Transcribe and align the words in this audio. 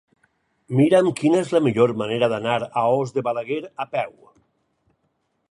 Mira'm 0.77 1.09
quina 1.19 1.41
és 1.41 1.51
la 1.55 1.61
millor 1.65 1.93
manera 2.03 2.31
d'anar 2.33 2.57
a 2.83 2.87
Os 3.03 3.15
de 3.19 3.25
Balaguer 3.29 3.61
a 3.87 3.89
peu. 3.95 4.13